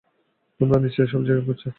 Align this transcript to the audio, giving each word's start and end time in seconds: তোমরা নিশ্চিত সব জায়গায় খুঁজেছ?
তোমরা 0.59 0.77
নিশ্চিত 0.79 1.05
সব 1.05 1.21
জায়গায় 1.25 1.45
খুঁজেছ? 1.47 1.63